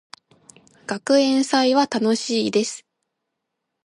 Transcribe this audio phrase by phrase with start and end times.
[0.87, 2.87] 学園祭は楽しいです。